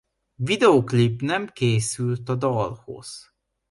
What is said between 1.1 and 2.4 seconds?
nem készült a